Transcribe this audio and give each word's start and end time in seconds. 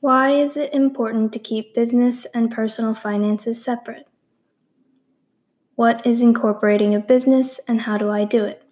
Why 0.00 0.30
is 0.30 0.56
it 0.56 0.72
important 0.72 1.32
to 1.32 1.40
keep 1.40 1.74
business 1.74 2.24
and 2.26 2.52
personal 2.52 2.94
finances 2.94 3.62
separate? 3.62 4.06
What 5.74 6.06
is 6.06 6.22
incorporating 6.22 6.94
a 6.94 7.00
business 7.00 7.58
and 7.66 7.80
how 7.80 7.98
do 7.98 8.08
I 8.08 8.24
do 8.24 8.44
it? 8.44 8.62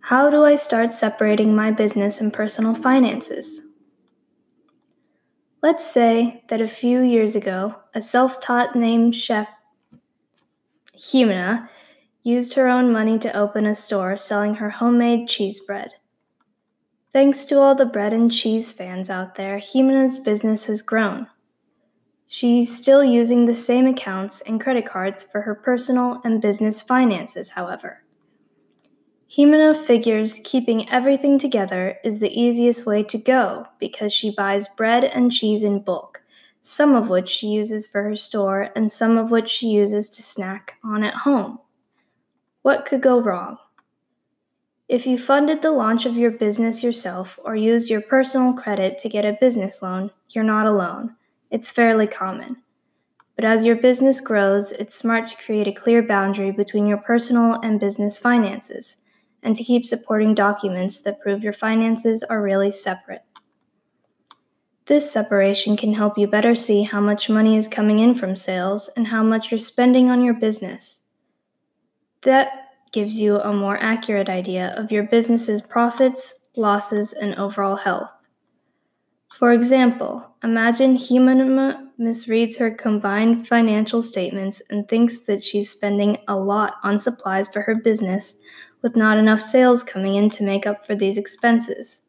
How 0.00 0.30
do 0.30 0.44
I 0.44 0.54
start 0.56 0.94
separating 0.94 1.54
my 1.54 1.72
business 1.72 2.20
and 2.20 2.32
personal 2.32 2.74
finances? 2.74 3.62
Let's 5.62 5.90
say 5.90 6.44
that 6.48 6.60
a 6.60 6.68
few 6.68 7.00
years 7.00 7.36
ago, 7.36 7.76
a 7.92 8.00
self 8.00 8.40
taught 8.40 8.76
named 8.76 9.14
chef, 9.14 9.48
Jimena, 10.96 11.68
used 12.22 12.54
her 12.54 12.68
own 12.68 12.92
money 12.92 13.18
to 13.18 13.36
open 13.36 13.66
a 13.66 13.74
store 13.74 14.16
selling 14.16 14.54
her 14.54 14.70
homemade 14.70 15.28
cheese 15.28 15.60
bread. 15.60 15.94
Thanks 17.12 17.44
to 17.46 17.58
all 17.58 17.74
the 17.74 17.86
bread 17.86 18.12
and 18.12 18.30
cheese 18.30 18.70
fans 18.70 19.10
out 19.10 19.34
there, 19.34 19.58
Jimena's 19.58 20.18
business 20.18 20.66
has 20.66 20.80
grown. 20.80 21.26
She's 22.28 22.74
still 22.74 23.02
using 23.02 23.44
the 23.44 23.54
same 23.54 23.88
accounts 23.88 24.40
and 24.42 24.60
credit 24.60 24.86
cards 24.86 25.24
for 25.24 25.40
her 25.40 25.56
personal 25.56 26.20
and 26.22 26.40
business 26.40 26.80
finances, 26.80 27.50
however. 27.50 28.04
Jimena 29.28 29.76
figures 29.76 30.40
keeping 30.44 30.88
everything 30.88 31.38
together 31.38 31.96
is 32.04 32.20
the 32.20 32.40
easiest 32.40 32.86
way 32.86 33.02
to 33.02 33.18
go 33.18 33.66
because 33.80 34.12
she 34.12 34.30
buys 34.30 34.68
bread 34.68 35.02
and 35.02 35.32
cheese 35.32 35.64
in 35.64 35.82
bulk, 35.82 36.22
some 36.62 36.94
of 36.94 37.10
which 37.10 37.28
she 37.28 37.48
uses 37.48 37.88
for 37.88 38.04
her 38.04 38.14
store 38.14 38.70
and 38.76 38.90
some 38.90 39.18
of 39.18 39.32
which 39.32 39.48
she 39.48 39.66
uses 39.66 40.08
to 40.10 40.22
snack 40.22 40.78
on 40.84 41.02
at 41.02 41.14
home. 41.14 41.58
What 42.62 42.86
could 42.86 43.02
go 43.02 43.20
wrong? 43.20 43.58
If 44.90 45.06
you 45.06 45.18
funded 45.18 45.62
the 45.62 45.70
launch 45.70 46.04
of 46.04 46.16
your 46.16 46.32
business 46.32 46.82
yourself 46.82 47.38
or 47.44 47.54
used 47.54 47.88
your 47.88 48.00
personal 48.00 48.52
credit 48.52 48.98
to 48.98 49.08
get 49.08 49.24
a 49.24 49.38
business 49.40 49.82
loan, 49.82 50.10
you're 50.30 50.42
not 50.42 50.66
alone. 50.66 51.14
It's 51.52 51.70
fairly 51.70 52.08
common. 52.08 52.56
But 53.36 53.44
as 53.44 53.64
your 53.64 53.76
business 53.76 54.20
grows, 54.20 54.72
it's 54.72 54.96
smart 54.96 55.28
to 55.28 55.36
create 55.36 55.68
a 55.68 55.72
clear 55.72 56.02
boundary 56.02 56.50
between 56.50 56.88
your 56.88 56.98
personal 56.98 57.60
and 57.62 57.78
business 57.78 58.18
finances, 58.18 58.96
and 59.44 59.54
to 59.54 59.62
keep 59.62 59.86
supporting 59.86 60.34
documents 60.34 61.02
that 61.02 61.20
prove 61.20 61.44
your 61.44 61.52
finances 61.52 62.24
are 62.24 62.42
really 62.42 62.72
separate. 62.72 63.22
This 64.86 65.08
separation 65.08 65.76
can 65.76 65.94
help 65.94 66.18
you 66.18 66.26
better 66.26 66.56
see 66.56 66.82
how 66.82 67.00
much 67.00 67.30
money 67.30 67.56
is 67.56 67.68
coming 67.68 68.00
in 68.00 68.16
from 68.16 68.34
sales 68.34 68.90
and 68.96 69.06
how 69.06 69.22
much 69.22 69.52
you're 69.52 69.58
spending 69.58 70.10
on 70.10 70.20
your 70.20 70.34
business. 70.34 71.02
That 72.22 72.69
gives 72.92 73.20
you 73.20 73.36
a 73.36 73.52
more 73.52 73.78
accurate 73.80 74.28
idea 74.28 74.74
of 74.76 74.90
your 74.90 75.04
business's 75.04 75.62
profits, 75.62 76.40
losses, 76.56 77.12
and 77.12 77.34
overall 77.36 77.76
health. 77.76 78.10
For 79.32 79.52
example, 79.52 80.34
imagine 80.42 80.96
Jimena 80.96 81.88
misreads 82.00 82.58
her 82.58 82.70
combined 82.70 83.46
financial 83.46 84.02
statements 84.02 84.60
and 84.70 84.88
thinks 84.88 85.20
that 85.20 85.42
she's 85.42 85.70
spending 85.70 86.18
a 86.26 86.36
lot 86.36 86.74
on 86.82 86.98
supplies 86.98 87.46
for 87.46 87.62
her 87.62 87.76
business 87.76 88.36
with 88.82 88.96
not 88.96 89.18
enough 89.18 89.40
sales 89.40 89.84
coming 89.84 90.14
in 90.14 90.30
to 90.30 90.42
make 90.42 90.66
up 90.66 90.84
for 90.86 90.96
these 90.96 91.16
expenses. 91.16 92.02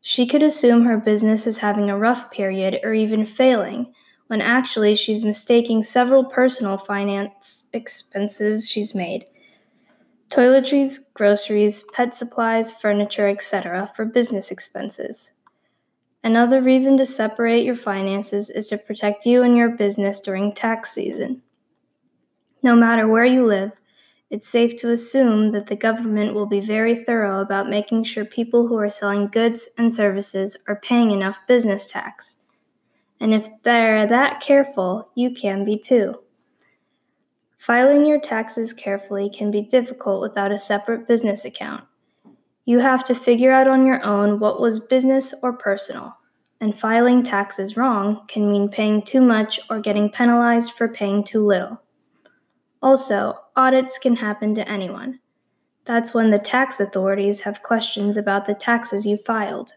She 0.00 0.26
could 0.26 0.42
assume 0.42 0.84
her 0.84 0.96
business 0.96 1.46
is 1.46 1.58
having 1.58 1.90
a 1.90 1.98
rough 1.98 2.30
period 2.30 2.80
or 2.82 2.94
even 2.94 3.26
failing, 3.26 3.92
when 4.28 4.40
actually 4.40 4.96
she's 4.96 5.24
mistaking 5.24 5.82
several 5.82 6.24
personal 6.24 6.78
finance 6.78 7.68
expenses 7.72 8.68
she's 8.68 8.94
made 8.94 9.26
toiletries, 10.30 11.00
groceries, 11.14 11.84
pet 11.92 12.14
supplies, 12.14 12.72
furniture, 12.72 13.28
etc., 13.28 13.92
for 13.94 14.04
business 14.04 14.50
expenses. 14.50 15.32
Another 16.22 16.62
reason 16.62 16.96
to 16.98 17.06
separate 17.06 17.64
your 17.64 17.76
finances 17.76 18.48
is 18.48 18.68
to 18.68 18.78
protect 18.78 19.26
you 19.26 19.42
and 19.42 19.56
your 19.56 19.70
business 19.70 20.20
during 20.20 20.52
tax 20.52 20.92
season. 20.92 21.42
No 22.62 22.76
matter 22.76 23.08
where 23.08 23.24
you 23.24 23.46
live, 23.46 23.72
it's 24.28 24.48
safe 24.48 24.76
to 24.76 24.90
assume 24.90 25.50
that 25.50 25.66
the 25.66 25.74
government 25.74 26.34
will 26.34 26.46
be 26.46 26.60
very 26.60 27.04
thorough 27.04 27.40
about 27.40 27.68
making 27.68 28.04
sure 28.04 28.24
people 28.24 28.68
who 28.68 28.76
are 28.76 28.90
selling 28.90 29.26
goods 29.26 29.68
and 29.76 29.92
services 29.92 30.56
are 30.68 30.76
paying 30.76 31.10
enough 31.10 31.38
business 31.48 31.90
tax. 31.90 32.36
And 33.18 33.34
if 33.34 33.48
they're 33.64 34.06
that 34.06 34.40
careful, 34.40 35.10
you 35.16 35.34
can 35.34 35.64
be 35.64 35.76
too. 35.76 36.22
Filing 37.60 38.06
your 38.06 38.18
taxes 38.18 38.72
carefully 38.72 39.28
can 39.28 39.50
be 39.50 39.60
difficult 39.60 40.22
without 40.22 40.50
a 40.50 40.56
separate 40.56 41.06
business 41.06 41.44
account. 41.44 41.84
You 42.64 42.78
have 42.78 43.04
to 43.04 43.14
figure 43.14 43.50
out 43.50 43.68
on 43.68 43.84
your 43.84 44.02
own 44.02 44.40
what 44.40 44.62
was 44.62 44.80
business 44.80 45.34
or 45.42 45.52
personal, 45.52 46.16
and 46.62 46.76
filing 46.76 47.22
taxes 47.22 47.76
wrong 47.76 48.24
can 48.28 48.50
mean 48.50 48.70
paying 48.70 49.02
too 49.02 49.20
much 49.20 49.60
or 49.68 49.78
getting 49.78 50.08
penalized 50.08 50.72
for 50.72 50.88
paying 50.88 51.22
too 51.22 51.44
little. 51.44 51.82
Also, 52.80 53.38
audits 53.54 53.98
can 53.98 54.16
happen 54.16 54.54
to 54.54 54.66
anyone. 54.66 55.20
That's 55.84 56.14
when 56.14 56.30
the 56.30 56.38
tax 56.38 56.80
authorities 56.80 57.42
have 57.42 57.62
questions 57.62 58.16
about 58.16 58.46
the 58.46 58.54
taxes 58.54 59.04
you 59.04 59.18
filed. 59.18 59.74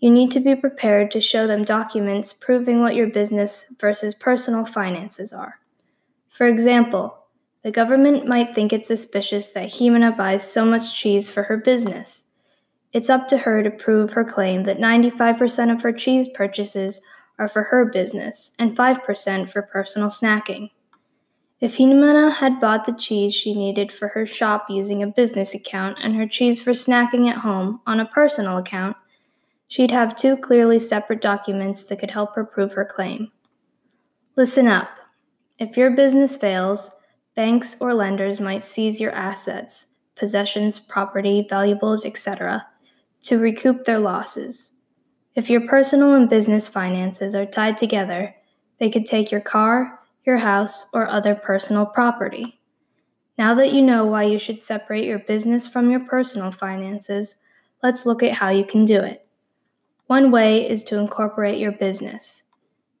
You 0.00 0.10
need 0.10 0.32
to 0.32 0.40
be 0.40 0.56
prepared 0.56 1.12
to 1.12 1.20
show 1.20 1.46
them 1.46 1.62
documents 1.62 2.32
proving 2.32 2.80
what 2.80 2.96
your 2.96 3.06
business 3.06 3.72
versus 3.78 4.12
personal 4.12 4.64
finances 4.64 5.32
are. 5.32 5.60
For 6.30 6.46
example, 6.46 7.26
the 7.62 7.70
government 7.70 8.26
might 8.26 8.54
think 8.54 8.72
it's 8.72 8.88
suspicious 8.88 9.48
that 9.50 9.70
Jimena 9.70 10.16
buys 10.16 10.50
so 10.50 10.64
much 10.64 10.98
cheese 10.98 11.28
for 11.28 11.42
her 11.44 11.58
business. 11.58 12.24
It's 12.92 13.10
up 13.10 13.28
to 13.28 13.38
her 13.38 13.62
to 13.62 13.70
prove 13.70 14.14
her 14.14 14.24
claim 14.24 14.64
that 14.64 14.78
95% 14.78 15.72
of 15.72 15.82
her 15.82 15.92
cheese 15.92 16.28
purchases 16.34 17.00
are 17.38 17.48
for 17.48 17.64
her 17.64 17.84
business 17.84 18.52
and 18.58 18.76
5% 18.76 19.50
for 19.50 19.62
personal 19.62 20.08
snacking. 20.08 20.70
If 21.60 21.76
Jimena 21.76 22.32
had 22.32 22.58
bought 22.58 22.86
the 22.86 22.92
cheese 22.92 23.34
she 23.34 23.54
needed 23.54 23.92
for 23.92 24.08
her 24.08 24.24
shop 24.24 24.66
using 24.70 25.02
a 25.02 25.06
business 25.06 25.54
account 25.54 25.98
and 26.02 26.16
her 26.16 26.26
cheese 26.26 26.62
for 26.62 26.70
snacking 26.70 27.28
at 27.28 27.38
home 27.38 27.80
on 27.86 28.00
a 28.00 28.06
personal 28.06 28.56
account, 28.56 28.96
she'd 29.68 29.90
have 29.90 30.16
two 30.16 30.36
clearly 30.38 30.78
separate 30.78 31.20
documents 31.20 31.84
that 31.84 31.98
could 31.98 32.12
help 32.12 32.34
her 32.34 32.44
prove 32.44 32.72
her 32.72 32.84
claim. 32.84 33.30
Listen 34.36 34.66
up. 34.66 34.99
If 35.60 35.76
your 35.76 35.90
business 35.90 36.36
fails, 36.36 36.90
banks 37.36 37.76
or 37.82 37.92
lenders 37.92 38.40
might 38.40 38.64
seize 38.64 38.98
your 38.98 39.12
assets, 39.12 39.88
possessions, 40.16 40.78
property, 40.78 41.46
valuables, 41.50 42.06
etc., 42.06 42.66
to 43.24 43.38
recoup 43.38 43.84
their 43.84 43.98
losses. 43.98 44.72
If 45.34 45.50
your 45.50 45.60
personal 45.68 46.14
and 46.14 46.30
business 46.30 46.66
finances 46.66 47.34
are 47.34 47.44
tied 47.44 47.76
together, 47.76 48.34
they 48.78 48.88
could 48.88 49.04
take 49.04 49.30
your 49.30 49.42
car, 49.42 50.00
your 50.24 50.38
house, 50.38 50.86
or 50.94 51.06
other 51.06 51.34
personal 51.34 51.84
property. 51.84 52.58
Now 53.36 53.54
that 53.56 53.74
you 53.74 53.82
know 53.82 54.06
why 54.06 54.22
you 54.24 54.38
should 54.38 54.62
separate 54.62 55.04
your 55.04 55.18
business 55.18 55.68
from 55.68 55.90
your 55.90 56.00
personal 56.00 56.52
finances, 56.52 57.34
let's 57.82 58.06
look 58.06 58.22
at 58.22 58.32
how 58.32 58.48
you 58.48 58.64
can 58.64 58.86
do 58.86 59.02
it. 59.02 59.26
One 60.06 60.30
way 60.30 60.66
is 60.66 60.84
to 60.84 60.98
incorporate 60.98 61.58
your 61.58 61.72
business. 61.72 62.44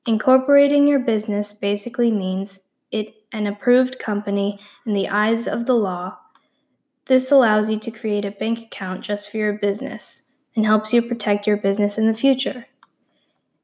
Incorporating 0.06 0.86
your 0.86 0.98
business 0.98 1.52
basically 1.52 2.10
means 2.10 2.60
it 2.90 3.14
an 3.32 3.46
approved 3.46 3.98
company 3.98 4.58
in 4.86 4.94
the 4.94 5.08
eyes 5.08 5.46
of 5.46 5.66
the 5.66 5.74
law. 5.74 6.18
This 7.06 7.30
allows 7.30 7.70
you 7.70 7.78
to 7.80 7.90
create 7.90 8.24
a 8.24 8.30
bank 8.30 8.58
account 8.58 9.02
just 9.02 9.30
for 9.30 9.36
your 9.36 9.52
business 9.52 10.22
and 10.56 10.64
helps 10.64 10.92
you 10.92 11.02
protect 11.02 11.46
your 11.46 11.56
business 11.56 11.98
in 11.98 12.06
the 12.06 12.14
future. 12.14 12.66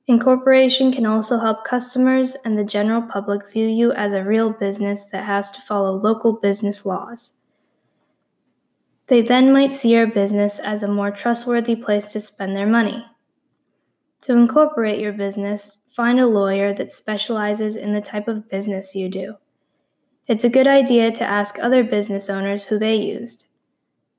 Incorporation 0.09 0.93
can 0.93 1.05
also 1.05 1.39
help 1.39 1.65
customers 1.65 2.37
and 2.45 2.57
the 2.57 2.65
general 2.65 3.03
public 3.03 3.51
view 3.51 3.67
you 3.67 3.93
as 3.93 4.13
a 4.13 4.23
real 4.23 4.51
business 4.51 5.05
that 5.11 5.25
has 5.25 5.51
to 5.51 5.61
follow 5.61 5.93
local 5.93 6.39
business 6.39 6.87
laws. 6.87 7.39
They 9.09 9.23
then 9.23 9.53
might 9.53 9.73
see 9.73 9.95
your 9.95 10.07
business 10.07 10.61
as 10.61 10.83
a 10.83 10.89
more 10.89 11.11
trustworthy 11.11 11.77
place 11.77 12.13
to 12.13 12.21
spend 12.21 12.57
their 12.57 12.67
money. 12.67 13.05
To 14.23 14.33
incorporate 14.33 15.01
your 15.01 15.13
business, 15.13 15.79
find 15.97 16.21
a 16.21 16.27
lawyer 16.27 16.75
that 16.75 16.93
specializes 16.93 17.75
in 17.75 17.95
the 17.95 18.03
type 18.03 18.29
of 18.29 18.51
business 18.51 18.95
you 18.95 19.09
do. 19.09 19.35
It's 20.27 20.45
a 20.45 20.51
good 20.51 20.67
idea 20.67 21.11
to 21.11 21.25
ask 21.25 21.59
other 21.59 21.83
business 21.83 22.29
owners 22.29 22.67
who 22.67 22.79
they 22.79 22.97
used. 22.97 23.47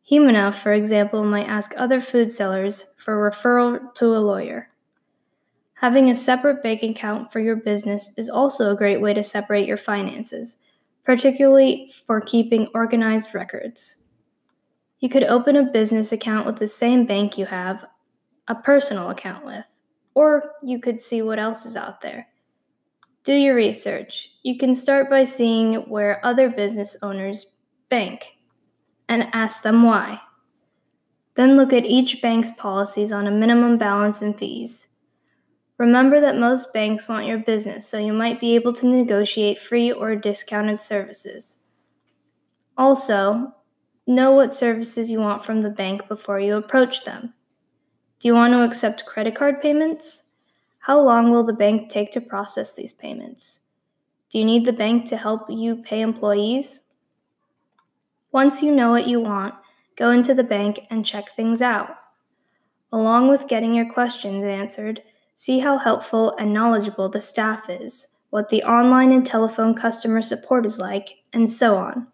Jimena, 0.10 0.56
for 0.56 0.74
example, 0.74 1.24
might 1.24 1.48
ask 1.48 1.74
other 1.78 2.02
food 2.02 2.32
sellers 2.32 2.86
for 2.98 3.28
a 3.28 3.32
referral 3.32 3.94
to 3.94 4.06
a 4.08 4.18
lawyer. 4.18 4.70
Having 5.76 6.10
a 6.10 6.16
separate 6.16 6.64
bank 6.64 6.82
account 6.82 7.32
for 7.32 7.40
your 7.40 7.56
business 7.56 8.12
is 8.18 8.28
also 8.28 8.72
a 8.72 8.76
great 8.76 9.00
way 9.00 9.14
to 9.14 9.22
separate 9.22 9.68
your 9.68 9.78
finances, 9.78 10.58
particularly 11.06 11.94
for 12.08 12.22
keeping 12.22 12.70
organized 12.74 13.36
records. 13.36 13.98
You 15.00 15.10
could 15.10 15.26
open 15.26 15.56
a 15.56 15.72
business 15.72 16.12
account 16.12 16.48
with 16.48 16.56
the 16.56 16.68
same 16.68 17.06
bank 17.06 17.38
you 17.38 17.46
have 17.46 17.86
a 18.48 18.56
personal 18.56 19.12
account 19.12 19.46
with 19.46 19.68
or 20.18 20.54
you 20.64 20.80
could 20.80 21.00
see 21.00 21.22
what 21.22 21.38
else 21.38 21.64
is 21.64 21.78
out 21.78 22.02
there. 22.02 22.28
Do 23.24 23.34
your 23.34 23.54
research. 23.54 24.32
You 24.42 24.58
can 24.58 24.74
start 24.74 25.12
by 25.12 25.26
seeing 25.26 25.76
where 25.88 26.26
other 26.26 26.50
business 26.50 26.98
owners 27.04 27.46
bank 27.90 28.40
and 29.10 29.30
ask 29.34 29.62
them 29.62 29.84
why. 29.84 30.20
Then 31.36 31.56
look 31.56 31.72
at 31.72 31.86
each 31.86 32.20
bank's 32.20 32.50
policies 32.54 33.12
on 33.12 33.28
a 33.28 33.32
minimum 33.32 33.78
balance 33.78 34.24
and 34.24 34.36
fees. 34.36 34.88
Remember 35.78 36.20
that 36.20 36.40
most 36.40 36.74
banks 36.74 37.08
want 37.08 37.28
your 37.28 37.38
business, 37.38 37.88
so 37.88 38.00
you 38.00 38.12
might 38.12 38.40
be 38.40 38.56
able 38.56 38.74
to 38.74 38.88
negotiate 38.88 39.60
free 39.60 39.92
or 39.92 40.16
discounted 40.16 40.82
services. 40.82 41.58
Also, 42.76 43.54
know 44.08 44.32
what 44.32 44.56
services 44.56 45.12
you 45.12 45.20
want 45.20 45.46
from 45.46 45.62
the 45.62 45.70
bank 45.70 46.08
before 46.08 46.40
you 46.40 46.56
approach 46.56 47.06
them. 47.06 47.36
Do 48.20 48.28
you 48.28 48.34
want 48.34 48.54
to 48.54 48.64
accept 48.64 49.06
credit 49.06 49.36
card 49.36 49.62
payments? 49.62 50.24
How 50.80 51.00
long 51.00 51.32
will 51.32 51.44
the 51.44 51.54
bank 51.54 51.90
take 51.90 52.12
to 52.14 52.22
process 52.22 52.74
these 52.74 52.94
payments? 52.94 53.60
Do 54.32 54.40
you 54.40 54.46
need 54.46 54.66
the 54.66 54.74
bank 54.74 55.08
to 55.10 55.18
help 55.18 55.50
you 55.50 55.76
pay 55.76 56.02
employees? 56.02 56.82
Once 58.32 58.64
you 58.64 58.72
know 58.72 58.90
what 58.90 59.08
you 59.08 59.20
want, 59.20 59.54
go 59.96 60.10
into 60.12 60.34
the 60.34 60.44
bank 60.44 60.80
and 60.90 61.06
check 61.06 61.36
things 61.36 61.62
out. 61.62 61.96
Along 62.92 63.30
with 63.30 63.48
getting 63.48 63.76
your 63.76 63.92
questions 63.92 64.44
answered, 64.44 65.04
see 65.36 65.60
how 65.60 65.78
helpful 65.78 66.36
and 66.38 66.52
knowledgeable 66.52 67.10
the 67.10 67.22
staff 67.22 67.70
is, 67.70 68.08
what 68.32 68.50
the 68.50 68.64
online 68.64 69.12
and 69.12 69.26
telephone 69.26 69.76
customer 69.76 70.22
support 70.22 70.66
is 70.66 70.80
like, 70.80 71.20
and 71.34 71.52
so 71.52 71.78
on. 71.78 72.08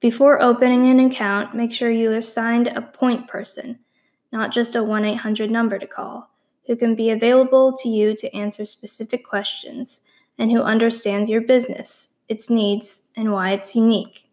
Before 0.00 0.40
opening 0.40 0.88
an 0.88 1.00
account, 1.00 1.54
make 1.54 1.72
sure 1.72 1.90
you 1.90 2.12
assigned 2.12 2.68
a 2.68 2.80
point 2.80 3.28
person, 3.28 3.78
not 4.32 4.52
just 4.52 4.74
a 4.74 4.82
1 4.82 5.04
800 5.04 5.50
number 5.50 5.78
to 5.78 5.86
call, 5.86 6.30
who 6.66 6.76
can 6.76 6.94
be 6.94 7.10
available 7.10 7.76
to 7.78 7.88
you 7.88 8.16
to 8.16 8.34
answer 8.34 8.64
specific 8.64 9.26
questions 9.26 10.00
and 10.38 10.50
who 10.50 10.62
understands 10.62 11.28
your 11.28 11.42
business, 11.42 12.14
its 12.28 12.48
needs, 12.48 13.02
and 13.16 13.32
why 13.32 13.52
it's 13.52 13.76
unique. 13.76 14.30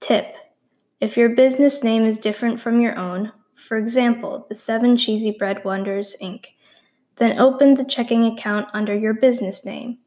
Tip 0.00 0.34
If 1.00 1.16
your 1.16 1.28
business 1.30 1.84
name 1.84 2.04
is 2.04 2.18
different 2.18 2.60
from 2.60 2.80
your 2.80 2.96
own, 2.96 3.32
for 3.54 3.76
example, 3.76 4.46
the 4.48 4.54
Seven 4.54 4.96
Cheesy 4.96 5.32
Bread 5.32 5.64
Wonders, 5.64 6.16
Inc., 6.22 6.46
then 7.16 7.38
open 7.38 7.74
the 7.74 7.84
checking 7.84 8.24
account 8.24 8.68
under 8.72 8.96
your 8.96 9.14
business 9.14 9.64
name. 9.64 9.98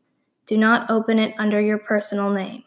Do 0.45 0.57
not 0.57 0.89
open 0.89 1.19
it 1.19 1.35
under 1.37 1.59
your 1.59 1.77
personal 1.77 2.31
name. 2.31 2.63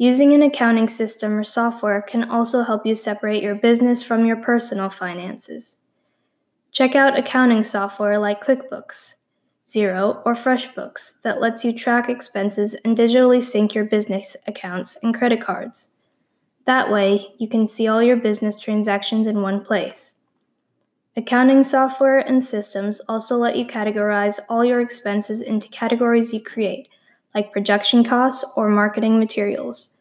Using 0.00 0.32
an 0.32 0.42
accounting 0.42 0.86
system 0.86 1.36
or 1.36 1.42
software 1.42 2.00
can 2.00 2.30
also 2.30 2.62
help 2.62 2.86
you 2.86 2.94
separate 2.94 3.42
your 3.42 3.56
business 3.56 4.00
from 4.00 4.24
your 4.24 4.36
personal 4.36 4.90
finances. 4.90 5.78
Check 6.70 6.94
out 6.94 7.18
accounting 7.18 7.64
software 7.64 8.16
like 8.16 8.44
QuickBooks, 8.44 9.14
Xero, 9.66 10.22
or 10.24 10.34
FreshBooks 10.34 11.20
that 11.22 11.40
lets 11.40 11.64
you 11.64 11.76
track 11.76 12.08
expenses 12.08 12.76
and 12.84 12.96
digitally 12.96 13.42
sync 13.42 13.74
your 13.74 13.86
business 13.86 14.36
accounts 14.46 14.96
and 15.02 15.12
credit 15.12 15.40
cards. 15.40 15.88
That 16.64 16.92
way, 16.92 17.26
you 17.38 17.48
can 17.48 17.66
see 17.66 17.88
all 17.88 18.02
your 18.02 18.16
business 18.16 18.60
transactions 18.60 19.26
in 19.26 19.42
one 19.42 19.64
place. 19.64 20.14
Accounting 21.16 21.64
software 21.64 22.20
and 22.20 22.44
systems 22.44 23.00
also 23.08 23.36
let 23.36 23.56
you 23.56 23.66
categorize 23.66 24.38
all 24.48 24.64
your 24.64 24.78
expenses 24.78 25.42
into 25.42 25.68
categories 25.70 26.32
you 26.32 26.40
create, 26.40 26.88
like 27.38 27.52
production 27.52 28.02
costs 28.02 28.44
or 28.56 28.68
marketing 28.68 29.20
materials, 29.20 29.96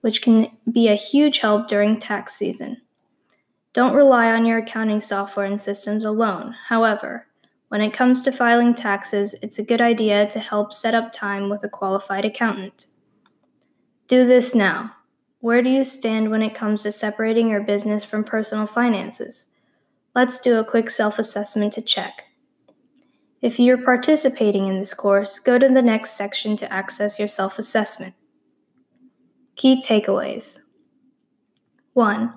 which 0.00 0.22
can 0.22 0.50
be 0.72 0.88
a 0.88 0.94
huge 0.94 1.40
help 1.40 1.68
during 1.68 2.00
tax 2.00 2.34
season. 2.34 2.80
Don't 3.74 3.94
rely 3.94 4.32
on 4.32 4.46
your 4.46 4.56
accounting 4.56 5.02
software 5.02 5.44
and 5.44 5.60
systems 5.60 6.06
alone. 6.06 6.54
However, 6.68 7.26
when 7.68 7.82
it 7.82 7.92
comes 7.92 8.22
to 8.22 8.32
filing 8.32 8.74
taxes, 8.74 9.34
it's 9.42 9.58
a 9.58 9.62
good 9.62 9.82
idea 9.82 10.26
to 10.30 10.38
help 10.38 10.72
set 10.72 10.94
up 10.94 11.12
time 11.12 11.50
with 11.50 11.62
a 11.64 11.68
qualified 11.68 12.24
accountant. 12.24 12.86
Do 14.08 14.24
this 14.24 14.54
now. 14.54 14.96
Where 15.40 15.62
do 15.62 15.68
you 15.68 15.84
stand 15.84 16.30
when 16.30 16.40
it 16.40 16.54
comes 16.54 16.82
to 16.84 16.92
separating 16.92 17.50
your 17.50 17.62
business 17.62 18.04
from 18.04 18.24
personal 18.24 18.66
finances? 18.66 19.48
Let's 20.14 20.40
do 20.40 20.58
a 20.58 20.64
quick 20.64 20.88
self 20.88 21.18
assessment 21.18 21.74
to 21.74 21.82
check. 21.82 22.24
If 23.42 23.58
you're 23.58 23.82
participating 23.82 24.66
in 24.66 24.78
this 24.78 24.92
course, 24.92 25.38
go 25.38 25.58
to 25.58 25.68
the 25.68 25.82
next 25.82 26.16
section 26.16 26.56
to 26.58 26.72
access 26.72 27.18
your 27.18 27.28
self 27.28 27.58
assessment. 27.58 28.14
Key 29.56 29.82
takeaways 29.82 30.60
1. 31.94 32.34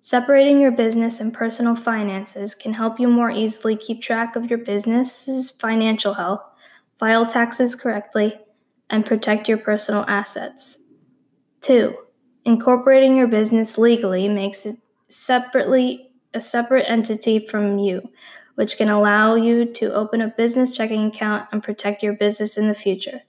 Separating 0.00 0.60
your 0.60 0.70
business 0.72 1.20
and 1.20 1.32
personal 1.32 1.74
finances 1.74 2.54
can 2.54 2.74
help 2.74 3.00
you 3.00 3.08
more 3.08 3.30
easily 3.30 3.76
keep 3.76 4.02
track 4.02 4.36
of 4.36 4.50
your 4.50 4.58
business's 4.58 5.50
financial 5.50 6.14
health, 6.14 6.42
file 6.98 7.26
taxes 7.26 7.74
correctly, 7.74 8.38
and 8.90 9.06
protect 9.06 9.48
your 9.48 9.58
personal 9.58 10.04
assets. 10.08 10.78
2. 11.62 11.94
Incorporating 12.44 13.16
your 13.16 13.26
business 13.26 13.78
legally 13.78 14.28
makes 14.28 14.66
it 14.66 14.76
separately 15.08 16.10
a 16.34 16.40
separate 16.40 16.84
entity 16.86 17.38
from 17.38 17.78
you, 17.78 18.02
which 18.54 18.76
can 18.76 18.88
allow 18.88 19.34
you 19.34 19.64
to 19.64 19.94
open 19.94 20.20
a 20.20 20.28
business 20.36 20.76
checking 20.76 21.06
account 21.06 21.48
and 21.52 21.62
protect 21.62 22.02
your 22.02 22.14
business 22.14 22.56
in 22.56 22.68
the 22.68 22.74
future. 22.74 23.22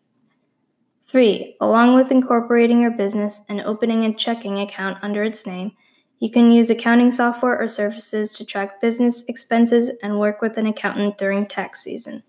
3. 1.07 1.57
Along 1.61 1.95
with 1.95 2.11
incorporating 2.11 2.81
your 2.81 2.91
business 2.91 3.41
and 3.47 3.61
opening 3.61 4.03
a 4.03 4.13
checking 4.13 4.59
account 4.59 4.97
under 5.01 5.23
its 5.23 5.45
name, 5.45 5.71
you 6.19 6.31
can 6.31 6.51
use 6.51 6.69
accounting 6.69 7.11
software 7.11 7.59
or 7.59 7.67
services 7.67 8.33
to 8.33 8.45
track 8.45 8.81
business 8.81 9.23
expenses 9.27 9.91
and 10.01 10.19
work 10.19 10.41
with 10.41 10.57
an 10.57 10.65
accountant 10.65 11.17
during 11.17 11.45
tax 11.45 11.81
season. 11.81 12.23